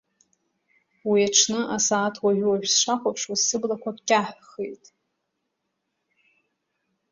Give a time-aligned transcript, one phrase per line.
[1.09, 4.85] Уи аҽны асааҭ уажәы-уажә сшахәаԥшуаз сыблақәа кьаҳәхеит.